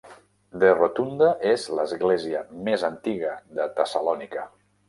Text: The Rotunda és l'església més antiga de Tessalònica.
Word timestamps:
The 0.63 0.71
Rotunda 0.77 1.27
és 1.51 1.67
l'església 1.81 2.43
més 2.69 2.89
antiga 2.91 3.39
de 3.61 3.71
Tessalònica. 3.79 4.49